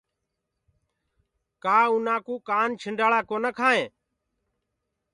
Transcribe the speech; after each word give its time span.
ڪآ 1.63 1.79
اُنآ 1.91 2.15
ڪوُ 2.25 2.33
ڪآنڇنڊآزݪآ 2.49 3.19
ڪونآ 3.29 3.51
کآئينٚ۔ 3.57 3.91